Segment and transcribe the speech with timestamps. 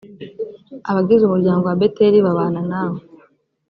[0.89, 2.99] abagize umuryango wa beteli babana nawe.